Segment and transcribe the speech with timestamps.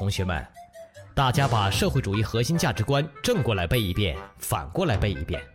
[0.00, 0.42] 同学们，
[1.14, 5.46] 大家把社会主义核心价值观正过来背一遍，反过来背一遍。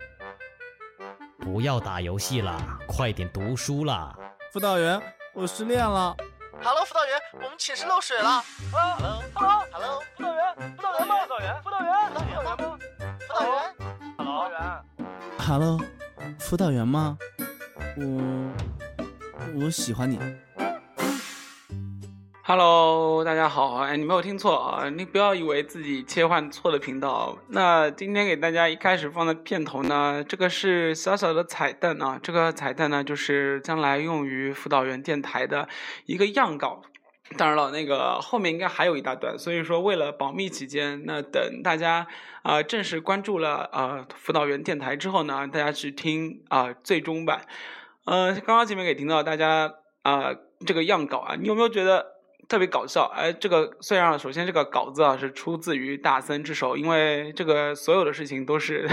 [1.39, 2.55] 不要打游戏了，
[2.87, 4.15] 快点读书啦！
[4.53, 5.01] 辅导员，
[5.33, 6.15] 我失恋了。
[6.61, 8.43] Hello，辅导员，我们寝室漏水了。
[8.71, 11.15] Hello，Hello，Hello，辅导员，辅导员吗？
[11.23, 12.55] 辅导员，辅导员，辅导员吗？
[12.55, 12.61] 辅
[13.33, 13.73] 导员，
[14.15, 14.59] 辅导员。
[15.39, 15.79] Hello，
[16.37, 17.17] 辅导员吗？
[17.97, 20.19] 我我喜欢你。
[22.47, 27.35] Hello，大家好，哎，你没有听错啊，你不要以为自己切换错了频道。
[27.47, 35.67] 那今天给大家一开始放的片头呢，这个是小小的彩蛋啊，这个彩蛋呢就是将来用于辅导员电台的
[36.05, 36.83] 一个样稿。
[37.35, 42.05] 当然了，那个后面应该还有一大段，所以说为了保密起见，那等大家
[42.43, 47.41] 啊、正式关注了呃辅导员电台之后呢，大家去听啊、最终版。
[48.05, 50.35] 呃，刚刚前面给听到大家啊、
[50.67, 52.13] 这个样稿啊，你有没有觉得？
[52.47, 58.87] 特别搞笑，哎，这个虽然首先这个稿子啊是出自于大森之手，因为这个所有的事情都是，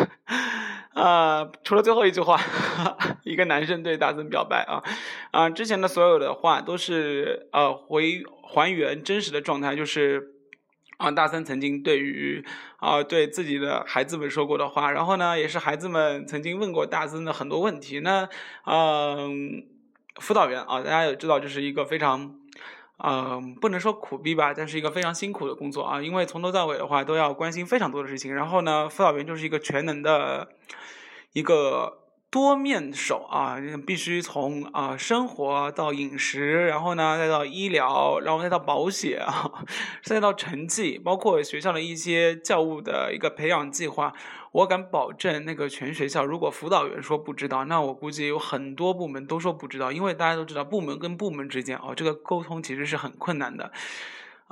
[0.94, 2.40] 呃，除了最后一句话，
[3.24, 4.82] 一个男生对大森表白啊，
[5.32, 10.32] 啊、之前的所有的话都是呃回还原真实的状态，就是
[10.96, 12.44] 啊、大森曾经对于
[12.78, 18.28] 啊、对自己的孩子们说过的话，然后呢，也是孩子们曾经问过大森的很多问题，那
[18.64, 19.62] 嗯、
[20.20, 22.36] 辅导员啊，大家也知道，这是一个非常。
[22.98, 28.34] 嗯、不能说苦逼吧，但是一个非常辛苦的工作啊，因为从头到尾的话都要关心非常多的事情。
[28.34, 30.48] 然后呢，辅导员就是一个全能的
[31.32, 32.01] 一个
[32.32, 39.52] 多面手啊，必须从啊、生活到饮食，然后呢再到医疗，然后再到保险啊，
[40.02, 44.14] 再到成绩，包括学校的一些教务的一个培养计划。
[44.52, 53.70] 我敢保证，那个全学校如果辅导员说不知道，那我估计有很多部门都说不知道，因为大家都知道，部门跟部门之间哦，这个沟通其实是很困难的。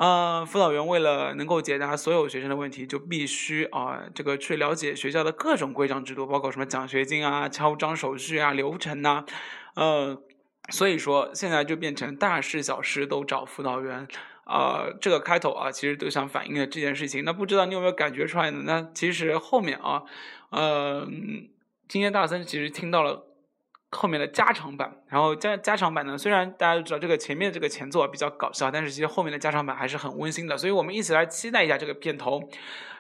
[0.01, 9.27] 呃，辅导员为了能够解答所有学生的问题，就必须啊、这个去了解学校的各种规章制度，包括什么奖学金啊、敲章手续啊、流程呐、
[9.75, 10.23] 啊，呃，
[10.71, 14.09] 所以说现在就变成大事小事都找辅导员。
[14.45, 17.23] 啊、这个开头啊，其实都想反映了这件事情。
[17.25, 18.63] 那不知道你有没有感觉出来呢？
[18.65, 20.03] 那其实后面啊，
[20.51, 21.07] 呃，
[21.87, 23.27] 今天大森其实听到了
[23.91, 30.57] 后面的加长版，然后加加长版呢，虽然大家都知道这个前面这个前奏比较搞笑，但是其实后面的加长版还是很温馨的。
[30.57, 32.49] 所以我们一起来期待一下这个片头。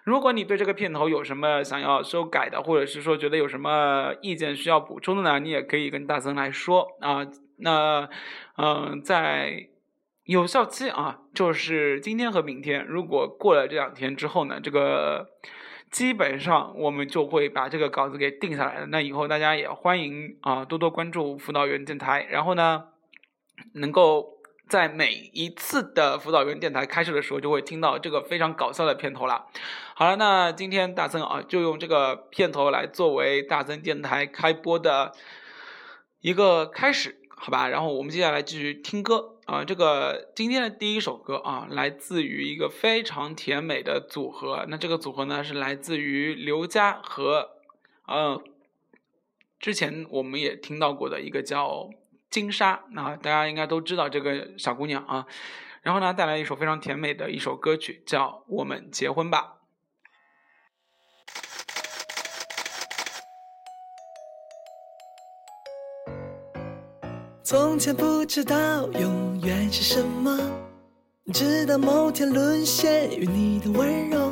[0.04, 7.26] 如果你对这个片头有什么想要修改的，或者是说觉得有什么意见需要补充的呢，你也可以跟大森来说啊。
[7.58, 8.08] 那
[8.56, 9.68] 嗯、在。
[10.24, 12.86] 有效期啊，就是今天和明天。
[12.86, 15.26] 如果过了这两天之后呢，这个
[15.90, 18.86] 基本上我们就会把这个稿子给定下来了。
[18.86, 22.26] 那以后大家也欢迎啊，多多关注辅导员电台。
[22.30, 22.84] 然后呢，
[23.74, 29.46] 能够在每一次的辅导员电台开设的时候，就会听到这个非常搞笑的片头了。
[29.94, 35.12] 好了，那今天大森啊，就用这个片头来作为大森电台开播的
[36.20, 37.68] 一个开始，好吧？
[37.68, 39.38] 然后我们接下来继续听歌。
[39.46, 44.66] 啊，这个今天的第一首歌啊，来自于一个非常甜美的组合。
[44.68, 47.52] 那这个组合呢，是来自于刘佳和
[48.06, 48.42] 呃，
[49.58, 51.88] 之前我们也听到过的一个叫
[52.28, 52.84] 金莎。
[52.90, 55.26] 那大家应该都知道这个小姑娘啊。
[55.80, 59.54] 然后呢，带来一首非常甜美的一首歌曲，叫《我们结婚吧》。
[67.50, 70.38] 从前不知道永远是什么，
[71.32, 74.30] 直到某天沦陷于你的温柔，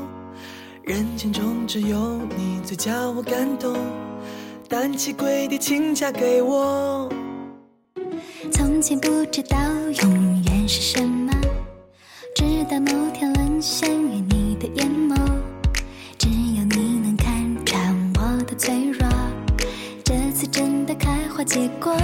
[0.84, 3.74] 人群中只有你最叫我感动，
[4.68, 7.12] 单膝跪地请嫁给我。
[8.52, 9.58] 从前不知道
[10.00, 11.32] 永远是什么，
[12.36, 15.16] 直到某天沦陷于你的眼眸，
[16.16, 19.08] 只有你能看穿我的脆弱，
[20.04, 20.94] 这次真的
[21.38, 21.94] 开花结果。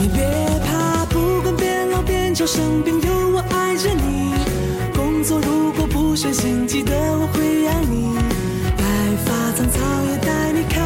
[0.00, 0.24] 你别
[0.66, 4.34] 怕，不管变老变丑生病，有我爱着你。
[4.96, 8.18] 工作如果不顺心，记得我会养你。
[8.76, 8.82] 白
[9.24, 10.76] 发苍苍也带你看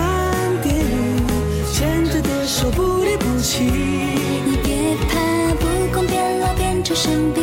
[0.63, 1.25] 电影，
[1.73, 3.65] 牵着的手不离不弃。
[3.65, 7.42] 你别怕，不管变老变丑生病，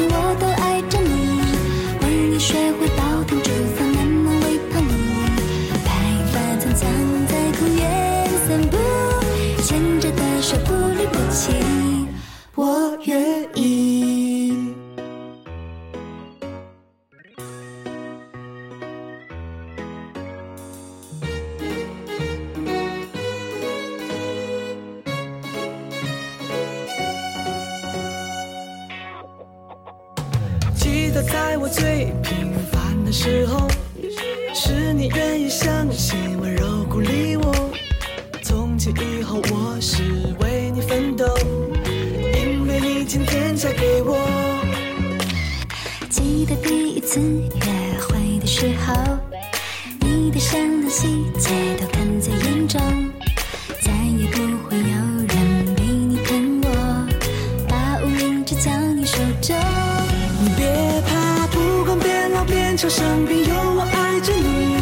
[11.29, 12.07] 情
[12.55, 13.78] 我愿意。
[58.49, 59.55] 把无名指交你手中。
[60.41, 60.65] 你别
[61.05, 64.77] 怕，不管变老变丑生病，有我爱着你。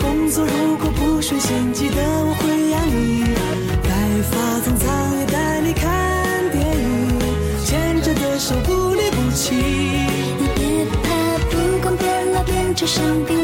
[0.00, 3.24] 工作如果不顺心，记得我会养你。
[3.82, 3.90] 白
[4.30, 7.18] 发苍苍也带你看电影，
[7.64, 9.54] 牵着的手不离不弃。
[10.38, 13.41] 你别怕，不管变老变丑生病，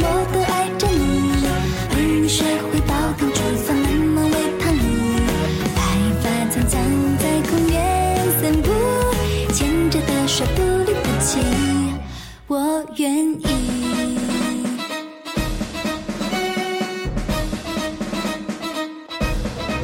[12.98, 13.46] 愿意。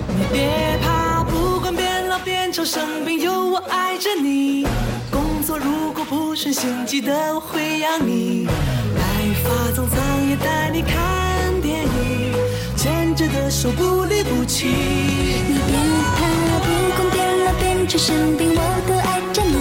[0.08, 4.66] 你别怕，不管变老变丑生病，有我爱着你。
[5.12, 8.48] 工作如果不顺心，记得我会养你。
[8.96, 9.02] 白
[9.44, 12.34] 发苍苍也带你看电影，
[12.76, 14.66] 牵着的手不离不弃。
[14.66, 15.78] 你别
[16.16, 16.26] 怕，
[16.58, 16.66] 不
[16.96, 19.54] 管变老变丑生病，我都爱着你。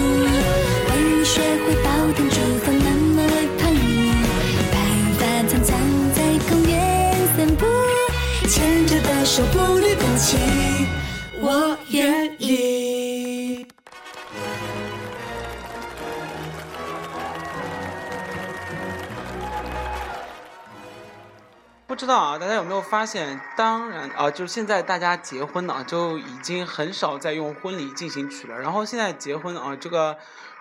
[0.90, 1.74] 为你学会
[9.34, 10.38] 牵着的手不离不弃，
[11.40, 13.66] 我愿意。
[21.88, 23.40] 不知道啊，大家有没有发现？
[23.56, 28.56] 当然啊，就是现在大家结婚呢、就已经很少再用婚礼进行曲了。
[28.56, 30.16] 然后现在结婚啊，这个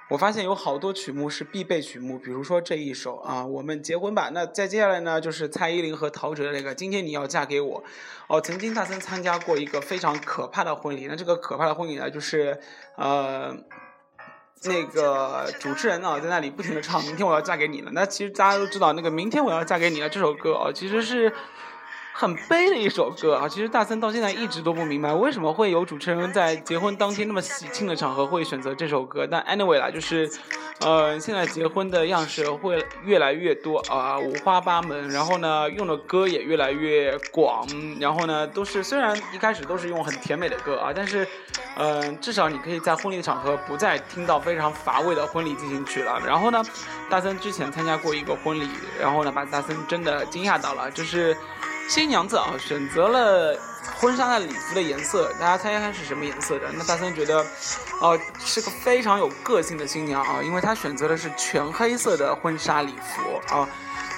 [0.10, 4.28] 我发现有好多曲目是必备曲目，比如说这一首啊，《我们结婚吧》。
[4.32, 7.82] 那再接下来呢，就是蔡依林和陶喆的那个《今天你要嫁给我》。
[8.28, 12.60] 哦，曾经大森参加过一个非常可怕的婚礼，那这个可怕的婚礼呢，就是
[12.96, 13.56] 呃。
[14.66, 17.92] 那个主持人啊，在那里不停的唱《明天我要嫁给你了》。
[17.94, 21.34] 那其实大家都知道，那个《明天我要嫁给你了》这首歌啊，其实是
[22.14, 23.50] 很悲的一首歌啊。
[23.50, 29.28] 其实大森到现在一直都不明白，为什么会有主持人在结婚当天那么喜庆的场合会选择这首歌。
[29.30, 30.30] 但 anyway 啦，就是，
[30.80, 35.10] 呃，现在结婚的样式会越来越多啊、五花八门。
[35.10, 37.68] 然后呢，用的歌也越来越广。
[38.00, 41.28] 然后呢，都是虽然一开始都是用很甜美的歌啊，但是。
[41.76, 46.22] 嗯，至少你可以在婚礼的场合不再听到非常乏味的婚礼进行曲了。
[46.24, 46.64] 然后呢，
[47.10, 48.70] 大森之前参加过一个婚礼，
[49.02, 51.36] 然后呢，把大森真的惊讶到了，就是
[51.88, 53.58] 新娘子啊选择了
[53.98, 56.72] 婚纱的礼服的颜色，大家猜猜是什么颜色的？
[56.74, 57.46] 那大森觉得，
[58.02, 63.68] 哦、是个非常有个性的新娘啊，因为她选择的是全黑色的婚纱礼服啊。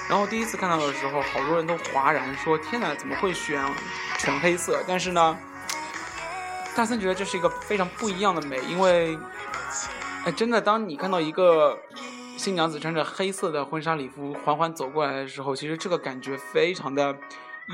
[0.08, 3.60] 然后第一次看到的时候，好多人都哗然说：“天哪，怎么会选
[4.18, 5.36] 全黑色？”但是呢。
[6.76, 9.18] 大森觉得这是一个非常不一样的美，因为，
[10.26, 11.74] 哎，真的，当你看到一个
[12.36, 17.16] 新娘子穿着黑色的婚纱礼服缓缓走过来的时候，其实这个感觉非常的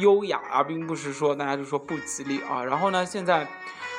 [0.00, 2.65] 优雅，而并不是说大家就说不吉利啊。
[2.65, 3.47] 然后呢，现在，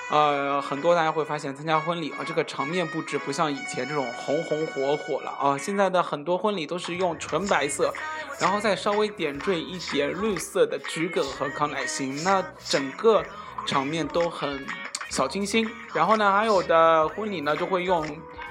[0.10, 5.58] 呃，很多大家会发现参加婚礼啊，这个场面布置不像以前这种红红火火了啊。
[5.58, 7.94] 现在的很多婚礼都是用纯白色，
[8.40, 13.24] 然后再稍微点缀一点绿色的桔梗和康乃馨，那整个
[13.66, 14.66] 场面都很。
[15.10, 18.04] 小清新，然后呢，还有的婚礼呢就会用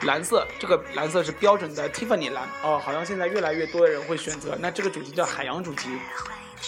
[0.02, 4.56] 蓝色，这个蓝色是标准的 Tiffany 蓝哦，好像现在越来越多的人会选择。
[4.60, 5.88] 那这个主题叫海洋主题，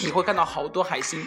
[0.01, 1.27] 你会看到好多海星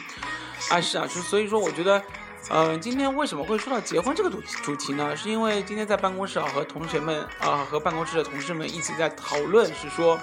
[0.69, 2.01] 啊，是啊，就所以说我觉得，
[2.49, 5.15] 呃，今天为什么会说到结婚这个主主题呢？
[5.15, 10.19] 是因为今天在办公室啊和同学们啊和办公室的同事们一起在讨论，是说，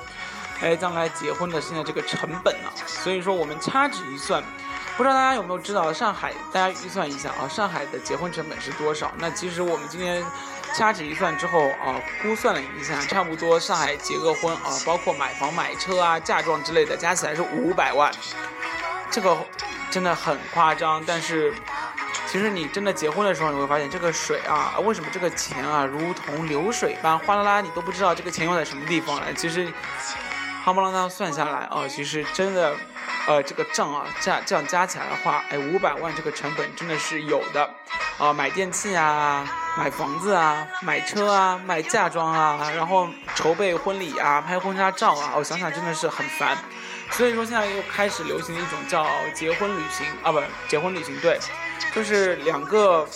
[0.61, 4.43] 哎，将来结婚的现在这个成本啊，所以说我们掐指一算。
[4.97, 9.13] 不知道大家有没有知道，上海大家预算一下啊，上海的结婚成本是多少？
[9.19, 10.25] 那其实我们今天
[10.75, 18.13] 掐指一算之后啊，估算了一下，差不多上海结个婚啊，包括买房、买车啊、嫁妆之类的，加起来是五百万。
[19.11, 19.37] 这个
[19.91, 21.55] 真的很夸张，但是
[22.27, 29.33] 其实你真的结婚的时候，你会发现这个水啊，为什么这个钱啊如同流水般哗啦啦，你都不知道这个钱用在什么地方了。
[29.35, 29.73] 其实
[30.65, 32.75] 夯不啷当算下来啊，其实真的。
[33.27, 37.71] 呃，这个账啊，这这样加起来的话，哎，五百万这个成本真的是有的，
[38.19, 39.45] 啊，买电器啊，
[39.77, 46.57] 买房子啊，买车啊，买嫁妆啊，然后筹备婚礼啊，拍婚纱照啊，我想想真的是很烦，
[47.11, 49.05] 所以说现在又开始流行一种叫
[49.35, 51.39] 结婚旅行啊，不，结婚旅行对，
[51.93, 53.07] 就是两个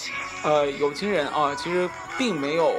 [0.43, 2.75] 呃有情人啊，其实并没有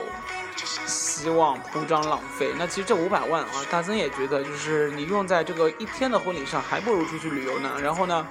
[0.86, 2.52] 希望铺张浪费。
[2.58, 7.72] 那其实这五百万啊，大森也觉得，就是你用在这个一天的婚礼上，还不如出去旅游呢。
[7.82, 8.28] 然后呢，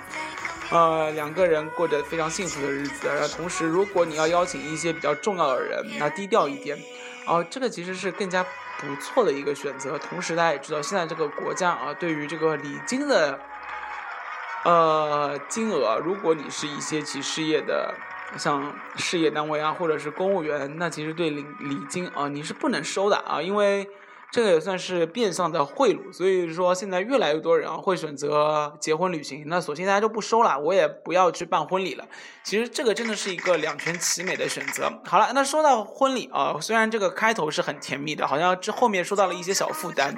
[0.71, 3.09] 呃，两个人过着非常幸福的日子。
[3.09, 6.79] 然后同时，如果你要邀请一些比较重要的人，那低调一点，
[7.27, 8.45] 哦、这个其实是更加
[8.79, 9.99] 不错的一个选择。
[9.99, 13.39] 同时，大家也知道，现在这个国家啊，对于这个礼金的
[14.65, 17.95] 呃金额，如果你是一些企事业的。
[18.37, 23.89] 像事业单位啊，或者是公务员，那其实对礼礼金啊，你是不能收的啊，因为
[24.31, 26.13] 这个也算是变相的贿赂。
[26.13, 32.07] 所以说，现在越来越多人啊会选择结婚旅行，那索性大家就不收了，我也不要去办婚礼了。
[32.45, 34.93] 其实这个真的是一个两全其美的选择。
[35.05, 40.15] 好了，那说到婚礼啊，虽然这个开头是很甜蜜的，好像这后面说到了一些小负担。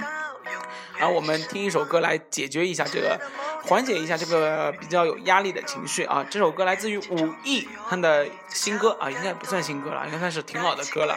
[0.99, 3.19] 然后我们听一首歌来解决一下这个，
[3.65, 6.27] 缓解一下这个比较有压力的情绪啊。
[6.29, 11.17] 这首歌来自于武艺他的新歌啊，应该不算新歌了，应该算是挺老的歌了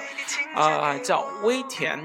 [0.56, 2.00] 啊，叫《微甜》。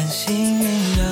[0.00, 1.09] 很幸运的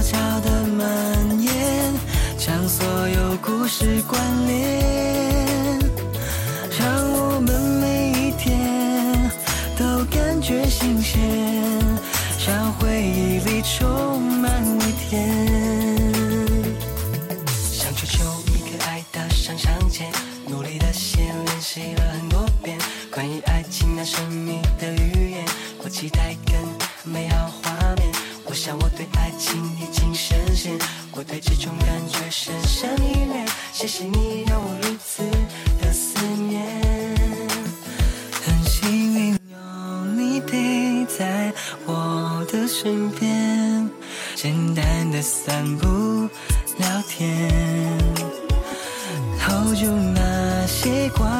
[0.00, 1.92] 悄悄的蔓延，
[2.38, 4.89] 将所有故事关联，
[47.10, 47.28] 天。
[49.36, 51.39] 好久那些光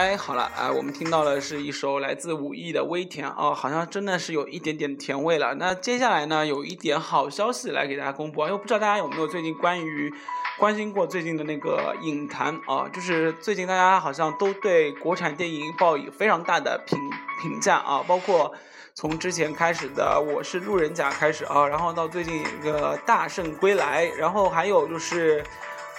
[0.00, 0.34] 哎，好。
[0.34, 5.54] 了啊，我们听到的是一首来自武艺的《微甜》哦，好像真的是有一点点甜味了。
[5.56, 10.10] 那接下来呢，有一点好消息来给大家公布啊，因为不知道大家有没有最近关于
[10.58, 16.98] 关心过最近的那个影坛啊，就是最近大家好像都对国产电影抱以非常大的评
[17.42, 18.50] 评价啊，包括
[18.94, 25.44] 从之前开始的《我是路人甲》开始啊，然后到最近一个《大圣归来》，然后还有就是。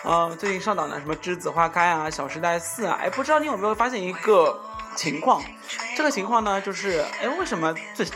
[0.04, 4.60] 呃，最近上档的什么《栀子花开》啊，《小时代四》啊，哎，不知道你有没有发现一个
[4.96, 5.44] 情况？
[5.96, 8.08] 这个情况呢，就是哎，为什么最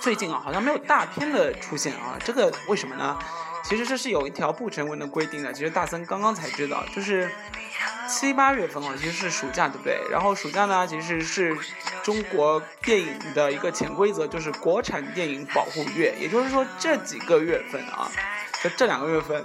[0.00, 2.16] 最近啊，好像没有大片的出现啊？
[2.24, 3.18] 这个为什么呢？
[3.64, 5.52] 其实这是有一条不成文的规定的。
[5.52, 7.28] 其实大森刚刚才知道，就是
[8.08, 10.00] 七八月份啊，其实是暑假，对不对？
[10.12, 11.56] 然后暑假呢，其实是
[12.04, 16.14] 中国电影的一个潜规则，就是国产电影保护月。
[16.20, 18.08] 也就是说，这几个月份啊。
[18.62, 19.44] 就这两个月份，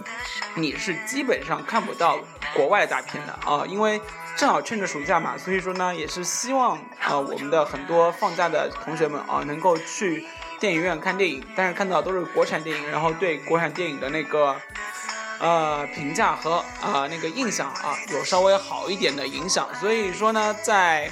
[0.54, 2.20] 你是基本上看不到
[2.54, 4.00] 国外大片的啊，因为
[4.36, 10.28] 正好趁着暑假嘛，所以说呢，也是希望啊，我们的很多放假的同学们啊，能够去
[10.60, 14.56] 电影院看电影，但是看到都是国产电影，然后对国产电影的那个
[15.40, 21.12] 呃评价和啊那个印象啊，有稍微好一点的影响，所以说呢，在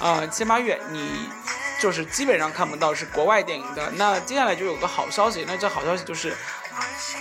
[0.00, 1.30] 呃七八月你。
[1.78, 3.90] 就是基本上看不到是国外电影的。
[3.96, 6.34] 那接下来就有个好消息，那这好消息就是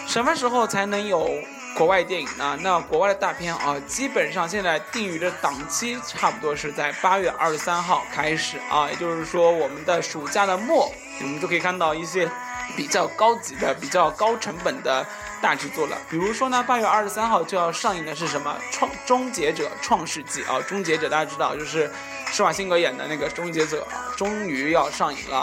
[0.08, 1.30] 什么时候才能有
[1.76, 2.58] 国外电影呢？
[2.62, 12.30] 那国外的大片啊，基本上现在定于的档期差不多是在八月二十三号开始啊，也就是说我们的暑假的末，我们就可以看到一些
[12.78, 15.06] 比较高级的、比较高成本的
[15.42, 15.98] 大制作了。
[16.10, 21.92] 比如说呢，八月二十三号就要上映的是什么《创终结者创世纪》啊，《终结者》大家知道就是
[22.32, 23.86] 施瓦辛格演的那个终结者，
[24.16, 25.40] 终于要上映了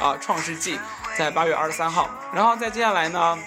[0.00, 0.76] 啊，《创世纪》
[1.16, 3.38] 在八月二十三号，然后再接下来呢，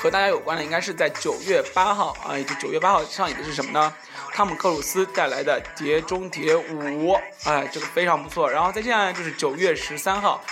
[0.00, 3.92] 和大家有关的应该是在九月八号啊，也就九月八号上映的是什么呢？
[4.32, 7.12] 汤姆克鲁斯带来的《碟中谍五》，
[7.44, 8.50] 哎，这个非常不错。
[8.50, 10.42] 然后再接下来就是九月十三号。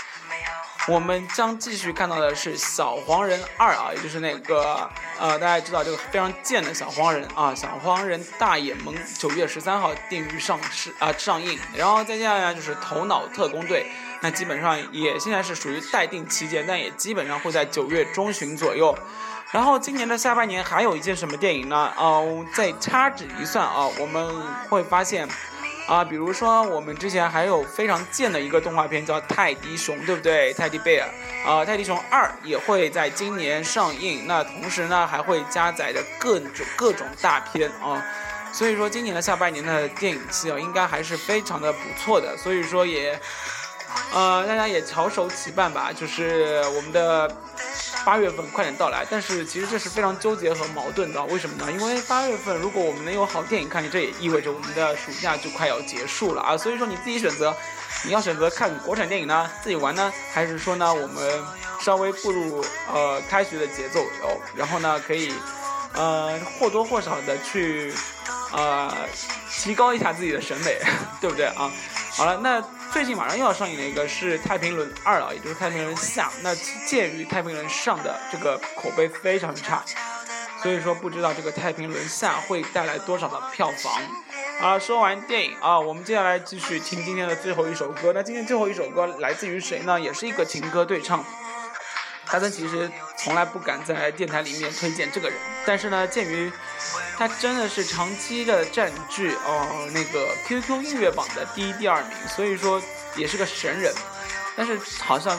[0.86, 11.58] 我们将继续看到的是《小黄人二》啊，也就是那个呃，大家知道这个非常贱的小黄人啊，小黄人大眼萌，九月十三号定于上市啊上映。
[11.74, 13.82] 然后再接下来就是《头脑特工队》，
[14.20, 18.96] 那基本上也现在是属于待定期间，但也基本上会在九月中旬左右。
[19.50, 21.92] 然后今年的下半年还有一件什么电影呢？
[21.96, 25.28] 哦，再掐指一算啊，我们会发现。
[25.88, 30.52] 啊，比如说我们之前还有非常贱的一个动画片叫《泰迪熊》，对不对？
[30.52, 31.08] 泰迪贝尔
[31.46, 34.26] 啊，《泰迪熊二》也会在今年上映。
[34.26, 38.04] 那同时呢，还会加载着各种各种大片啊。
[38.52, 42.36] 所以说，今年的下半年的电影期啊，应该还是非常的不错的。
[42.36, 43.18] 所以说也，
[44.12, 47.34] 呃，大家也翘首企盼吧，就是我们的。
[48.04, 51.70] 八月份快点到来，但是其实这是非常纠结和矛盾的，为什么呢？
[51.70, 56.56] 因为八月份如果我们能有好电影看，这也意味着我们的暑假就快要结束了啊。
[56.56, 57.54] 所以说你自己选择，
[58.04, 61.44] 你要选择看国产电影呢，自己玩呢，还是说呢，我们
[61.80, 65.32] 稍微步入呃开学的节奏哦，然后呢可以
[65.92, 67.92] 呃或多或少的去
[68.52, 68.90] 呃
[69.50, 70.78] 提高一下自己的审美，
[71.20, 71.70] 对不对啊？
[72.12, 72.62] 好了，那。
[72.92, 76.28] 最近马上又要上映的一个是《太平轮二》啊，也就是《太平轮下》。
[76.42, 76.54] 那
[76.86, 79.84] 鉴于《太平轮上》的这个口碑非常差，
[80.62, 84.00] 所以说不知道这个《太平轮下》会带来多少的票房。
[84.60, 88.12] 啊，说完电影啊，我们接下来继续听今天的最后一首歌。
[88.12, 90.00] 那今天最后一首歌来自于谁呢？
[90.00, 91.24] 也是一个情歌对唱。
[92.26, 96.52] 他呢其实从来不敢在电台里面推荐这个人，但是呢，鉴于
[97.18, 102.80] 他真的是长期的占据哦那个 QQ 音乐榜的第一、第二名，所以说
[103.16, 103.92] 也是个神人。
[104.56, 105.36] 但是好像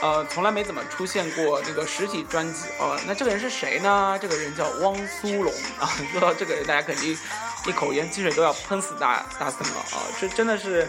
[0.00, 2.96] 呃从来没怎么出现过那个实体专辑哦。
[3.04, 4.16] 那这个人是谁呢？
[4.22, 5.90] 这个人叫汪苏泷啊。
[6.12, 7.18] 说到这个人，大家肯定
[7.66, 10.06] 一口盐汽水都要喷死大大森了啊！
[10.20, 10.88] 这真的是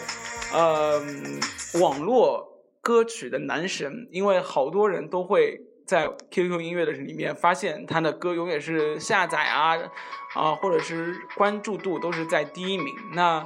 [0.53, 1.01] 呃
[1.79, 2.47] 网络
[2.81, 5.59] 歌曲的男神，因为好多人都会。
[5.87, 9.77] 在 QQ 音乐的里面，发现他的歌永远是下载啊，
[10.35, 12.93] 啊，或者是关注度都是在第一名。
[13.13, 13.41] 那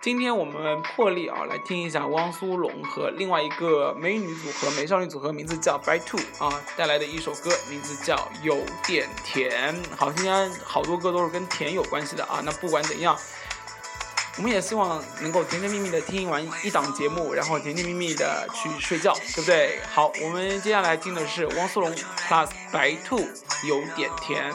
[0.00, 9.74] 今天我们破例啊，来听一下汪苏泷和另外一个美女组合、美少女组合，名字叫 By Two 啊，带来的一首歌，名字叫有点甜。
[9.94, 12.40] 好，今天好多歌都是跟甜有关系的啊。
[12.42, 13.14] 那不管怎样。
[14.38, 19.78] 我们也希望能够甜甜蜜蜜的听完一档节目，然后甜甜蜜蜜的去睡觉，对不对？
[19.92, 21.94] 好，我们接下来听的是汪苏泷
[22.28, 23.18] plus 白兔，
[23.68, 24.52] 有点甜。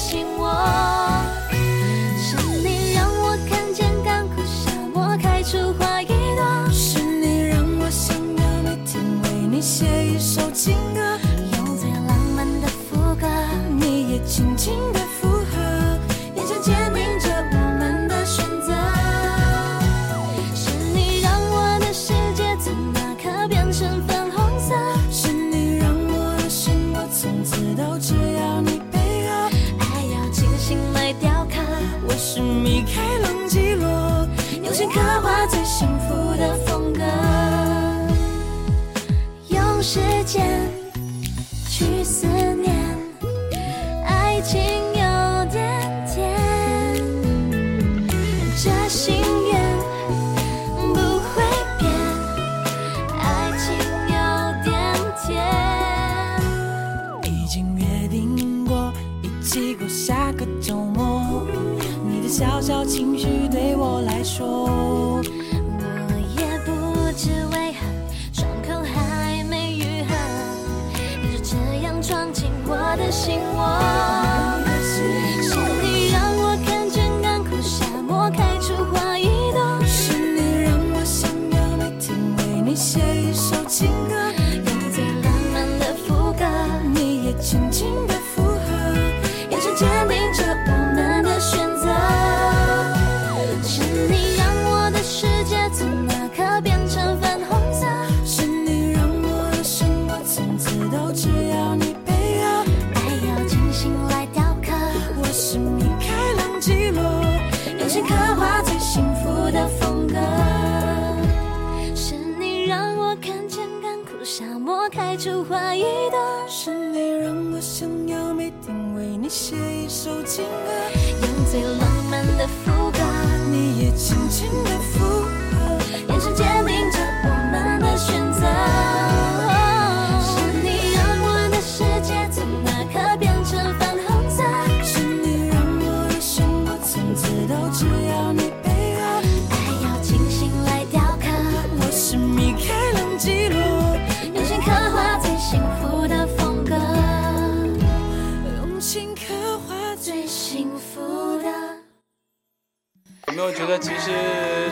[0.00, 0.97] 我
[40.08, 40.68] 时间
[41.68, 42.37] 去思
[87.48, 87.77] 轻轻。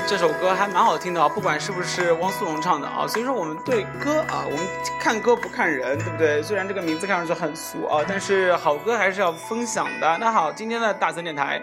[0.09, 1.29] 这首歌还蛮好听的啊？
[1.29, 4.61] 不管是不是汪苏泷唱的啊，所以说我们对歌啊，我们
[5.01, 6.41] 看歌不看人，对不对？
[6.41, 10.17] 虽然这个名字看上去很俗啊，但是好歌还是要分享的。
[10.19, 11.61] 那好，今天的大森电台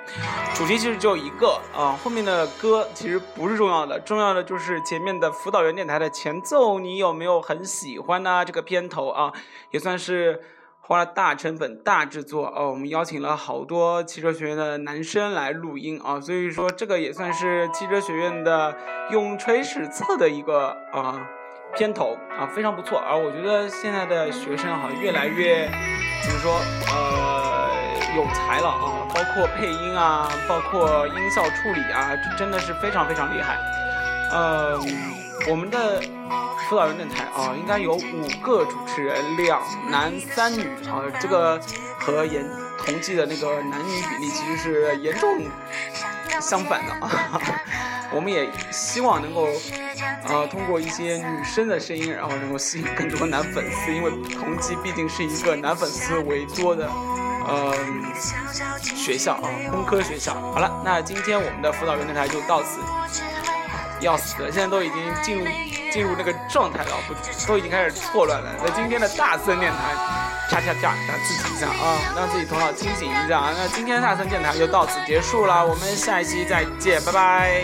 [0.54, 8.44] 主题其实只有一个啊，后面的歌其实不是重要的，重要的就是前面的辅导员电台的前奏，你有没有很喜欢呢？
[8.44, 9.32] 这个片头啊，
[9.72, 10.42] 也算是。
[10.86, 18.76] 花了大成本、大制作哦，我们邀请了好多汽车学院的男生来录音啊，所以说这个也算是汽车学院的
[19.12, 21.26] 永垂史册的一个啊
[21.74, 23.00] 片头啊，非常不错。
[23.00, 25.72] 而我觉得现在的学生哈、越来越
[26.22, 26.52] 怎么说
[26.92, 27.70] 呃
[28.18, 33.58] 有才了啊，包括配音啊，包括音效处理啊，真的是非常非常厉害。
[34.32, 34.78] 呃，
[35.50, 36.02] 我们的
[36.74, 41.62] 辅导员电台啊，应该有五个主持人，两男三女啊，这个
[42.00, 42.44] 和严
[42.80, 45.46] 同济的那个男女比例其实是严重
[46.42, 47.40] 相反的啊。
[48.12, 49.48] 我们也希望能够，
[50.28, 56.90] 呃，通过一些女生的声音，然后能够吸引更多男粉丝，因为同济毕竟是一个男粉丝为多的。
[57.46, 57.76] 呃，
[58.82, 60.34] 学校啊，工科学校。
[60.34, 62.80] 好了，那今天我们的辅导员电台就到此
[64.04, 65.46] 要死了，现在都已经进入
[65.92, 67.14] 进入那个状态了，不
[67.48, 68.50] 都已经开始错乱了。
[68.64, 69.96] 那今天的大森电台，
[70.50, 73.54] 恰恰恰，让自己一下啊，让自己头脑清醒一下啊。
[73.58, 77.64] 那今天的大森电台就到此结束了，我们下一期再见，拜拜。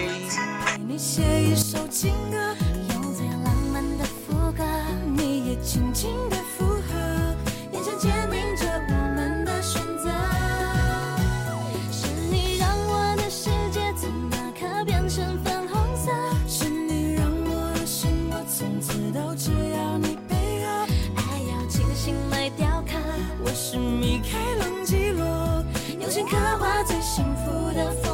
[27.20, 28.09] 幸福的风。